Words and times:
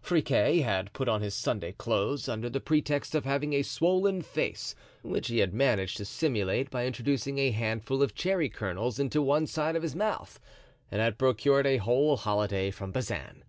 Friquet 0.00 0.62
had 0.64 0.90
put 0.94 1.06
on 1.06 1.20
his 1.20 1.34
Sunday 1.34 1.72
clothes, 1.72 2.26
under 2.26 2.48
the 2.48 2.62
pretext 2.62 3.14
of 3.14 3.26
having 3.26 3.52
a 3.52 3.62
swollen 3.62 4.22
face 4.22 4.74
which 5.02 5.28
he 5.28 5.40
had 5.40 5.52
managed 5.52 5.98
to 5.98 6.06
simulate 6.06 6.70
by 6.70 6.86
introducing 6.86 7.36
a 7.36 7.50
handful 7.50 8.02
of 8.02 8.14
cherry 8.14 8.48
kernels 8.48 8.98
into 8.98 9.20
one 9.20 9.46
side 9.46 9.76
of 9.76 9.82
his 9.82 9.94
mouth, 9.94 10.40
and 10.90 11.02
had 11.02 11.18
procured 11.18 11.66
a 11.66 11.76
whole 11.76 12.16
holiday 12.16 12.70
from 12.70 12.90
Bazin. 12.90 13.42